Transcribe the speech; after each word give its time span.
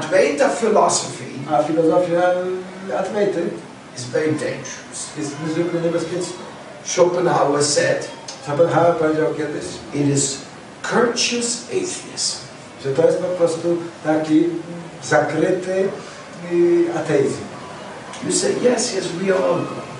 Advaita 0.00 0.48
philosophy 0.48 1.24
A 1.50 1.62
filozofia 1.62 2.32
y, 2.32 3.50
is 3.96 4.04
very 4.04 4.32
dangerous. 4.32 5.16
jest 5.18 5.32
niezwykle 5.46 5.80
niebezpieczna. 5.80 6.32
Schopenhauer 6.84 7.64
said 7.64 8.08
Schopenhauer 8.44 8.96
powiedział 8.96 9.34
kiedyś, 9.34 9.64
it 9.94 10.08
is 10.16 10.38
courteous 10.82 11.64
atheism. 11.68 12.38
że 12.84 12.90
to 12.90 13.06
jest 13.06 13.18
po 13.18 13.26
prostu 13.26 13.76
taki 14.04 14.48
zakryty 15.04 15.88
ateizm. 16.96 17.42
You 18.26 18.32
say, 18.32 18.52
yes, 18.62 18.94
yes, 18.94 19.06
we 19.06 19.34
are 19.34 19.44
all 19.44 19.58
God. 19.58 19.90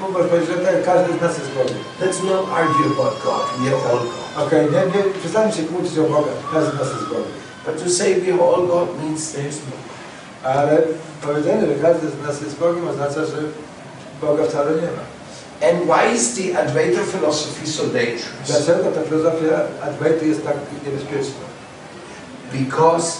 Można 0.00 0.28
powiedzieć, 0.28 0.50
że 0.50 0.56
tak, 0.66 0.84
każdy 0.84 1.18
z 1.18 1.20
nas 1.20 1.38
jest 1.38 1.50
Bogiem. 1.50 1.78
Let's 2.00 2.24
not 2.24 2.48
argue 2.58 2.86
about 2.92 3.22
God. 3.24 3.44
We 3.58 3.68
are 3.68 3.82
all 3.90 3.98
God. 3.98 4.46
Okej, 4.46 4.66
nie, 4.66 4.82
nie, 4.92 5.14
przestańmy 5.20 5.52
się 5.52 5.62
kłócić 5.62 5.98
o 5.98 6.02
Boga, 6.02 6.32
każdy 6.52 6.70
z 6.70 6.80
nas 6.80 6.88
jest 6.88 7.08
Bogiem. 7.08 7.32
But 7.66 7.78
to 7.78 7.90
say 7.90 8.20
we 8.20 8.32
are 8.32 8.40
all 8.40 8.66
God 8.66 8.98
means 9.02 9.32
there's 9.32 9.58
no 9.66 9.76
God. 10.42 10.84
Powiedzenie, 11.22 11.66
że 11.66 11.74
każdy 11.82 12.08
z 12.08 12.26
nas 12.26 12.40
jest 12.40 12.58
Bogiem 12.58 12.88
oznacza, 12.88 13.24
że 13.26 13.36
Boga 14.20 14.44
wcale 14.44 14.70
nie 14.70 14.88
ma. 14.96 15.04
And 15.62 15.84
why 15.84 16.14
is 16.14 16.34
the 16.34 16.58
Advaita 16.58 17.04
philosophy 17.04 17.66
so 17.66 17.82
dangerous? 17.82 18.46
Dlaczego 18.46 18.90
ta 18.90 19.00
filozofia 19.00 19.60
Adwejty 19.82 20.26
jest 20.26 20.44
tak 20.44 20.56
niebezpieczna? 20.86 21.44
Because 22.52 23.18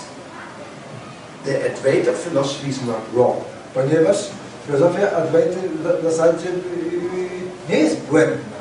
the 1.45 1.64
Advaita 1.66 2.12
philosophy 2.12 2.68
is 2.68 2.82
not 2.82 3.00
wrong. 3.14 3.36
Ponieważ 3.74 4.16
filozofia 4.66 5.12
Adwejty 5.16 5.56
w 6.00 6.04
zasadzie 6.04 6.48
nie 7.68 7.78
jest 7.78 7.96
błędna. 7.96 8.60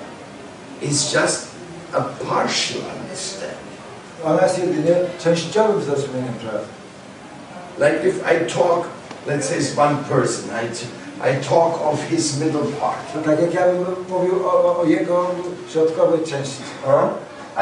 It's 0.82 1.22
just 1.22 1.48
a 1.94 2.02
partial 2.02 2.82
understanding. 3.02 3.69
Ona 4.26 4.44
jest 4.44 4.60
jedynie 4.60 4.96
częściowym 5.24 5.82
zrozumieniem 5.82 6.34
prawdy. 6.34 6.68
Like 7.80 8.10
if 8.10 8.16
I 8.34 8.54
talk, 8.54 8.88
let's 9.28 9.44
say 9.44 9.58
it's 9.58 9.78
one 9.78 9.98
person, 10.10 10.50
I, 10.50 10.66
I 11.32 11.44
talk 11.50 11.82
of 11.82 12.02
his 12.10 12.40
middle 12.40 12.66
part. 12.80 13.26
Tak 13.26 13.42
jak 13.42 13.54
ja 13.54 13.62
bym 13.68 13.86
mówił 14.10 14.48
o, 14.48 14.54
o, 14.54 14.80
o 14.80 14.86
jego 14.86 15.28
środkowej 15.70 16.20
części. 16.20 16.64
Huh? 16.86 17.10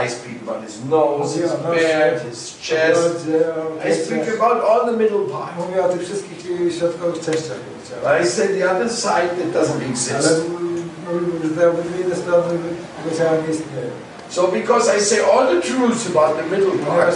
I 0.05 0.09
speak 0.09 0.36
about 0.47 0.64
his 0.64 0.86
nose, 0.89 1.33
his 1.41 1.52
beard, 1.52 2.23
his 2.30 2.58
chest. 2.61 3.27
I 3.89 3.94
speak 3.94 4.42
about 4.42 4.64
all 4.64 4.86
the 4.86 4.97
middle 4.97 5.25
part. 5.31 5.52
Mówię 5.58 5.86
o 5.86 5.89
tych 5.89 6.02
wszystkich 6.02 6.38
środkowych 6.77 7.25
częściach. 7.25 7.58
But 8.03 8.21
I 8.21 8.27
say 8.27 8.47
the 8.47 8.71
other 8.71 8.89
side 8.89 9.30
that 9.38 9.64
doesn't 9.64 9.81
Ale 9.81 9.89
exist. 9.89 10.42
mówimy, 11.09 11.31
że 11.44 11.61
te 11.61 11.69
obydwie 11.69 12.16
strony 12.16 12.53
jego 13.05 13.17
ciała 13.17 13.31
nie 13.31 13.53
istnieją. 13.53 13.92
So 14.30 14.52
because 14.52 14.89
I 14.89 14.97
say 15.00 15.22
all 15.22 15.53
the 15.53 15.61
truths 15.61 16.09
about 16.09 16.36
the 16.38 16.44
middle 16.44 16.78
part, 16.86 17.14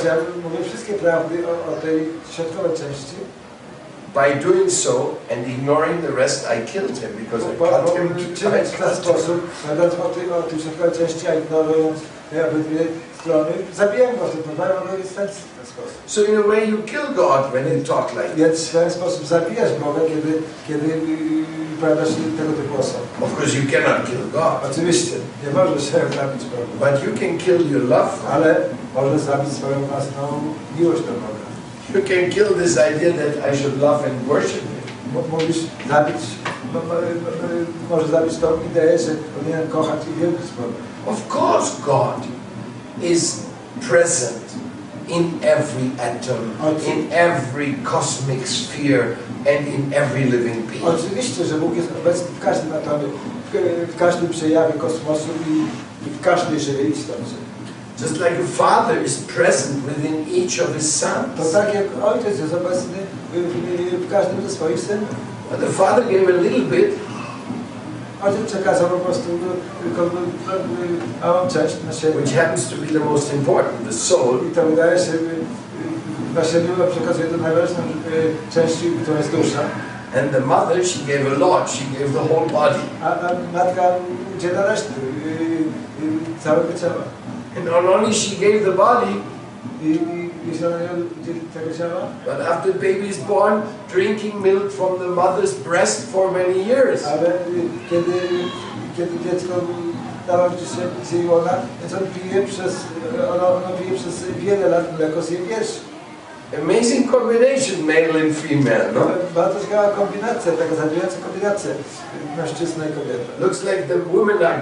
by 4.13 4.33
doing 4.33 4.69
so 4.69 5.17
and 5.29 5.45
ignoring 5.47 6.01
the 6.01 6.11
rest, 6.11 6.47
I 6.47 6.65
killed 6.65 6.97
him 6.97 7.15
because 7.17 7.45
I 7.45 7.55
cut 7.55 7.95
him 7.95 8.09
to 8.09 8.35
w 15.03 15.15
ten 15.15 15.27
sposób. 15.27 15.93
So 16.05 16.25
in 16.25 16.37
a 16.37 16.47
way 16.47 16.69
you 16.69 16.77
kill 16.83 17.13
God 17.15 17.53
when 17.53 17.77
you 17.77 17.83
talk 17.83 18.13
like 18.13 18.27
that. 18.27 18.37
Więc 18.37 18.67
w 18.67 18.71
ten 18.71 18.91
sposób 18.91 19.25
zabijasz 19.25 19.71
Boga, 19.79 20.01
kiedy, 20.01 20.41
kiedy 20.67 20.87
yy, 20.87 21.77
powiadasz 21.81 22.09
tego 22.37 22.53
typu 22.53 22.79
osoby. 22.79 23.05
Of 23.21 23.39
course 23.39 23.57
you 23.57 23.71
cannot 23.71 24.05
kill 24.07 24.31
God, 24.33 24.71
Oczywiście, 24.71 25.15
nie 25.43 25.53
możesz 25.53 25.83
się 25.83 25.91
zabić 25.91 26.43
Boga, 26.51 26.91
but 26.91 27.03
you 27.03 27.11
can 27.19 27.37
kill 27.37 27.71
your 27.71 27.83
love 27.83 28.11
ale 28.31 28.55
możesz. 31.13 31.40
You 31.93 32.01
can 32.01 32.29
kill 32.29 32.53
this 32.55 32.77
idea 32.77 33.11
that 33.13 33.43
I 33.53 33.55
should 33.55 33.77
love 33.81 34.05
and 34.05 34.27
worship 34.27 34.61
Him. 34.61 34.81
M- 35.15 35.29
Mówisz 35.31 35.57
zabić, 35.89 36.15
m- 36.73 36.81
m- 36.91 37.51
m- 37.51 37.65
może 37.89 38.07
zabić 38.07 38.37
tą 38.37 38.47
ideę, 38.71 38.97
że 38.99 39.11
powinienem 39.39 39.67
kochać 39.67 39.99
i 40.07 40.19
wielbić 40.21 40.47
Boga. 40.57 40.77
Of 41.13 41.35
course 41.35 41.71
God 41.85 42.21
is 43.11 43.39
present 43.89 44.41
in 45.07 45.31
every 45.41 45.89
atom, 45.99 46.71
in 46.87 47.07
every 47.11 47.73
cosmic 47.83 48.47
sphere, 48.47 49.05
and 49.39 49.67
in 49.67 49.93
every 49.93 50.23
living 50.25 50.65
being. 50.71 50.83
Oczywiście, 50.85 51.45
że 51.45 51.55
Bóg 51.57 51.75
jest 51.75 51.89
obecny 52.01 52.27
w 52.39 52.39
każdym 52.39 52.73
atomie, 52.73 53.03
w, 53.93 53.95
każdym 53.97 54.29
przejawie 54.29 54.73
kosmosu 54.73 55.27
i 56.05 56.09
w 56.09 56.21
każdej 56.21 56.59
żywej 56.59 56.91
istocie. 56.91 57.35
Just 58.01 58.17
like 58.19 58.39
a 58.39 58.47
father 58.47 59.03
is 59.05 59.17
present 59.35 59.85
within 59.85 60.25
each 60.27 60.59
of 60.59 60.75
his 60.75 60.99
To 61.01 61.07
sons. 61.07 61.51
tak 61.53 61.73
jak 61.73 61.85
ojciec 62.03 62.39
jest 62.39 62.53
obecny 62.53 62.97
w, 63.33 63.37
w, 63.37 64.05
w 64.07 64.11
każdym 64.11 64.41
ze 64.41 64.49
swoich 64.55 64.79
synów. 64.79 65.09
But 65.51 65.59
the 65.59 65.67
father 65.73 66.03
gave 66.03 66.27
a 66.29 66.41
little 66.41 66.65
bit, 66.77 66.91
Ojciec 68.23 68.45
przekazał 68.45 68.89
po 68.89 68.97
prostu 68.97 69.29
tylko 69.83 70.09
małą 71.21 71.47
część 71.47 71.75
na 71.87 71.93
siebie. 71.93 72.15
which 72.19 72.33
happens 72.35 72.69
to 72.69 72.75
be 72.75 72.87
the 72.87 73.05
most 73.05 73.33
important, 73.33 73.87
the 73.87 73.93
soul, 73.93 74.39
I 74.51 74.55
to 74.55 74.63
wydaje 74.65 74.99
się, 74.99 75.11
na 76.35 76.43
siebie 76.43 76.67
przekazuje 76.91 77.27
do 77.27 77.37
najważniejszą 77.37 77.83
y, 77.83 78.53
części, 78.53 78.91
którą 79.03 79.17
jest 79.17 79.31
dusza. 79.31 79.59
and 80.19 80.31
the 80.31 80.39
mother, 80.39 80.85
she 80.85 80.99
gave 81.07 81.25
a 81.35 81.39
lot, 81.39 81.69
she 81.71 81.83
gave 81.99 82.13
the 82.13 82.33
whole 82.33 82.47
body. 82.49 82.79
A, 83.03 83.07
matka 83.53 83.81
udziela 84.37 84.65
reszty 84.65 84.93
y, 85.25 86.05
y, 86.05 86.43
całego 86.43 86.73
ciała. 86.81 87.03
And 87.57 87.65
not 87.65 87.85
only 87.85 88.13
she 88.13 88.35
gave 88.35 88.63
the 88.65 88.71
body, 88.71 89.11
I, 89.81 89.85
i 89.87 90.29
jeśli 90.47 90.65
ona 90.67 90.77
nie 90.77 90.89
udzieli 91.21 91.41
tego 91.53 91.77
ciała, 91.77 92.01
but 92.25 92.47
after 92.47 92.73
the 92.73 92.79
baby 92.79 93.07
is 93.07 93.17
born, 93.17 93.61
drinking 93.93 94.35
milk 94.41 94.71
from 94.71 94.99
the 94.99 95.07
mother's 95.07 95.53
breast 95.53 96.11
for 96.11 96.31
many 96.31 96.65
years. 96.67 97.07
ale 97.07 97.27
y, 97.29 97.31
kiedy, 97.89 98.11
kiedy 98.97 99.11
dziecko 99.31 99.53
narodzi 100.27 100.65
się 100.65 100.81
z 101.05 101.11
jej 101.11 101.27
łona, 101.27 101.53
więc 101.81 101.93
on 101.93 101.99
pije 101.99 102.43
przez, 102.47 102.75
ono, 103.35 103.47
ono 103.47 103.67
pije 103.79 103.95
przez 103.99 104.23
wiele 104.39 104.69
lat 104.69 104.97
mleko 104.99 105.21
z 105.21 105.29
jej 105.31 105.41
piersi. 105.41 105.79
Amazing 106.63 107.11
combination, 107.11 107.85
male 107.87 108.21
and 108.23 108.35
female, 108.37 108.91
No, 108.93 108.99
no? 108.99 109.11
bardzo 109.35 109.59
ciekawa 109.59 109.89
kombinacja, 109.89 110.51
taka 110.51 110.75
zadziwiająca 110.75 111.17
kombinacja 111.27 111.71
mężczyzny 112.37 112.85
i 112.89 112.93
kobiety. 112.93 113.25
Looks 113.39 113.63
like 113.63 113.83
the 113.87 113.97
women 114.17 114.37
are 114.45 114.61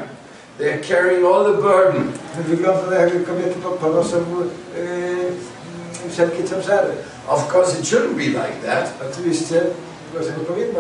they're 0.60 0.82
carrying 0.82 1.26
all 1.26 1.44
the 1.44 1.62
burden. 1.62 2.12
Wygląda 2.48 2.82
to 2.82 2.94
jakby 2.94 3.20
kobiety 3.20 3.56
po- 3.64 3.72
ponoszą 3.72 4.18
yy, 4.18 6.10
wszelkie 6.10 6.44
ciężary. 6.44 6.90
Of 7.28 7.54
course, 7.56 7.80
it 7.80 7.86
shouldn't 7.86 8.16
be 8.16 8.24
like 8.24 8.58
that 8.66 8.94
Oczywiście, 9.12 9.62
może 10.14 10.32
nie 10.32 10.46
powinno 10.46 10.80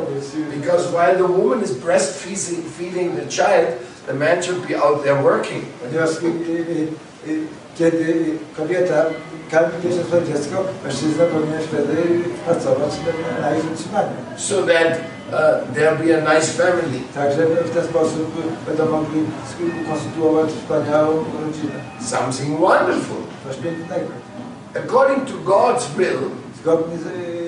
because 0.61 0.87
while 0.91 1.15
the 1.15 1.27
woman 1.27 1.63
is 1.63 1.71
breastfeeding 1.71 2.63
feeding 2.77 3.15
the 3.15 3.27
child, 3.29 3.67
the 4.07 4.13
man 4.13 4.43
should 4.43 4.67
be 4.67 4.75
out 4.83 5.03
there 5.03 5.23
working. 5.23 5.63
Ponieważ 5.83 6.09
y, 6.09 6.25
y, 6.25 6.87
y, 7.27 7.39
kiedy 7.77 8.25
kobieta 8.57 9.05
karmi 9.51 9.93
swoje 10.07 10.23
dziecko, 10.23 10.63
mężczyzna 10.85 11.25
powinien 11.25 11.61
wtedy 11.61 11.95
pracować 12.45 12.91
na 13.41 13.55
ich 13.57 13.63
utrzymaniu. 13.73 14.09
so 14.37 14.63
that 14.63 14.99
uh, 15.33 15.73
there'll 15.73 15.97
be 15.97 16.17
a 16.17 16.33
nice 16.33 16.47
family. 16.53 16.99
Także 17.15 17.45
w 17.45 17.69
ten 17.69 17.83
sposób 17.83 18.31
będą 18.67 18.85
mogli 18.85 19.25
konstytuować 19.89 20.49
wspaniałą 20.51 21.11
rodzinę. 21.45 21.73
Something 22.01 22.59
wonderful. 22.59 23.17
Coś 23.47 23.55
pięknego. 23.57 24.11
According 24.75 25.25
to 25.25 25.33
God's 25.51 25.85
will, 25.97 26.19
Zgodnie 26.61 26.97
z, 26.97 27.03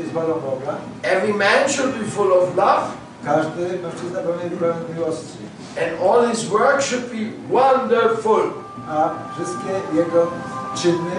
z 0.10 0.12
wolą 0.12 0.34
Boga, 0.34 0.74
every 1.04 1.34
man 1.34 1.70
should 1.70 1.92
be 2.00 2.06
full 2.06 2.34
of 2.34 2.56
love, 2.58 2.88
każdy 3.26 3.62
mężczyzna 3.84 4.20
powinien 4.20 4.50
być 4.50 4.60
pełen 4.60 4.78
miłości, 4.96 5.38
and 5.82 6.02
all 6.02 6.30
his 6.32 6.44
work 6.50 6.82
should 6.82 7.06
be 7.06 7.24
wonderful. 7.50 8.42
a 8.90 9.10
wszystkie 9.36 9.72
jego 9.94 10.28
czyny, 10.76 11.16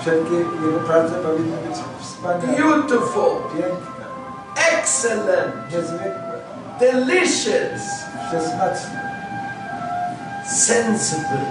wszelkie 0.00 0.34
jego 0.34 0.80
prace 0.86 1.14
powinny 1.14 1.56
być 1.68 1.76
wspaniałe, 2.00 2.56
Beautiful, 2.58 3.30
piękne, 3.56 3.99
excellent, 4.80 5.52
delicious, 6.80 7.84
sensible. 10.46 11.46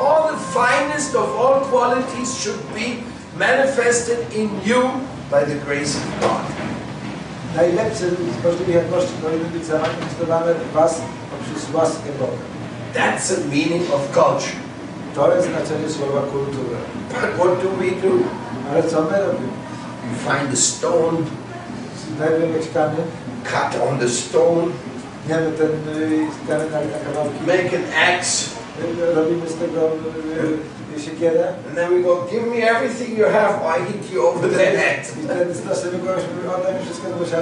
All 0.00 0.32
the 0.32 0.38
finest 0.52 1.14
of 1.14 1.28
all 1.36 1.60
qualities 1.70 2.36
should 2.36 2.62
be 2.74 3.04
manifested 3.36 4.18
in 4.34 4.50
you 4.64 4.82
by 5.30 5.44
the 5.44 5.58
grace 5.64 5.94
of 5.96 6.20
God. 6.20 6.44
Najlepsze 7.56 8.10
z 8.10 9.22
powinny 9.22 9.44
być 9.52 9.64
zamanifestowane 9.64 10.54
w 10.54 10.72
Was 10.72 11.00
poprzez 11.30 11.74
łaskę 11.74 12.12
Boga. 12.18 12.42
That's 12.94 13.28
the 13.28 13.44
meaning 13.48 13.82
of 13.94 14.00
culture. 14.12 14.56
To 15.14 15.36
jest 15.36 15.48
znaczenie 15.48 15.88
słowa 15.90 16.20
kultura. 16.20 16.78
But 17.08 17.30
what 17.36 17.62
do 17.62 17.68
we 17.78 17.90
do? 17.90 18.14
Ale 18.72 18.82
co 18.82 19.02
my 19.02 19.20
robimy? 19.20 19.65
We 20.08 20.14
find 20.14 20.52
a 20.52 20.56
stone, 20.56 21.26
kamień, 22.18 23.04
cut 23.44 23.80
on 23.88 23.98
the 23.98 24.08
stone, 24.08 24.72
tniemy 25.26 25.52
ten 25.52 25.70
y, 25.96 26.26
kamień 26.48 26.70
na, 26.70 26.80
na 26.80 26.98
kawałki, 27.04 27.46
make 27.46 27.74
an 27.74 27.84
axe, 27.94 28.50
robimy 29.14 29.48
z 29.48 29.54
tego 29.54 29.80
siekierę 31.04 31.48
And 31.68 31.76
then 31.76 31.90
we 31.90 32.02
go, 32.02 32.26
give 32.30 32.46
me 32.46 32.62
everything 32.62 33.18
you 33.18 33.24
have, 33.24 33.62
or 33.62 33.70
I 33.78 33.84
hit 33.84 34.12
you 34.12 34.26
over 34.26 34.48
the 34.48 34.64
head. 34.64 35.00
i 35.18 35.24
wtedy 35.24 35.54
z 35.54 35.64
następnego 35.64 36.06
kogoś 36.06 36.24
mówi, 36.34 36.48
oddaj 36.56 36.74
mi 36.74 36.84
wszystko, 36.84 37.06
bo 37.18 37.26
się 37.26 37.36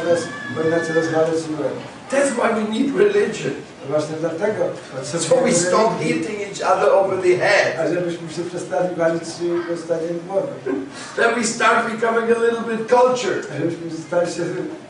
bo 0.54 0.62
inaczej 0.62 0.94
rozwalę 0.94 1.26
ci 1.26 1.62
łeb. 1.62 1.74
That's 2.10 2.30
why 2.38 2.48
we 2.54 2.64
need 2.72 2.96
religion. 2.96 3.52
Właśnie 3.88 4.16
dlatego. 4.20 4.64
So 5.02 5.36
we 5.36 5.52
stop 5.52 6.00
hitting 6.00 6.40
each 6.40 6.62
other 6.72 6.88
over 6.92 7.18
the 7.22 7.36
head. 7.36 7.78
A 7.80 7.88
żebyśmy 7.94 8.30
się 8.30 8.42
przestali 8.42 8.96
walić 8.96 9.22
głowy. 10.28 10.48
Then 11.16 11.34
we 11.34 11.44
start 11.44 11.90
becoming 11.90 12.36
a 12.36 12.40
little 12.44 12.76
bit 12.76 12.88
cultured. 12.88 13.48
A 13.52 13.58
żebyśmy 13.58 13.90
stali 14.06 14.32
się 14.32 14.42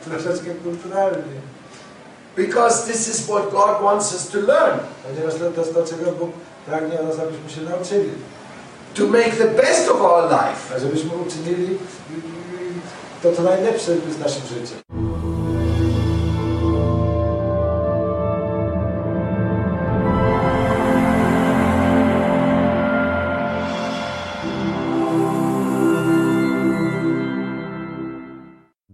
troszeczkę 0.05 0.49
kulturalni. 0.63 1.35
Because 2.35 2.85
this 2.85 3.07
is 3.07 3.27
what 3.27 3.51
God 3.51 3.83
wants 3.83 4.13
us 4.13 4.27
to 4.27 4.37
learn. 4.39 4.79
Ponieważ 5.03 5.33
to, 5.33 5.51
to 5.51 5.61
jest 5.61 5.73
to, 5.73 5.85
czego 5.85 6.11
Bóg 6.11 6.31
pragnie 6.65 6.99
od 6.99 7.07
nas, 7.07 7.19
abyśmy 7.19 7.49
się 7.49 7.61
nauczyli. 7.61 8.09
To 8.93 9.07
make 9.07 9.35
the 9.37 9.47
best 9.47 9.89
of 9.89 10.01
our 10.01 10.29
life. 10.31 10.75